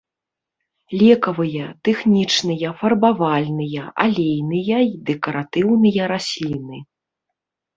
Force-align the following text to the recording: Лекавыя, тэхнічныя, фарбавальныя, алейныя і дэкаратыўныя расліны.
Лекавыя, 1.01 1.65
тэхнічныя, 1.87 2.71
фарбавальныя, 2.79 3.83
алейныя 4.05 4.77
і 4.89 4.91
дэкаратыўныя 5.11 6.01
расліны. 6.15 6.77